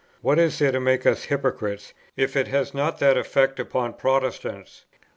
[0.21, 3.59] What is there in it to make us hypocrites, if it has not that effect
[3.59, 4.85] upon Protestants?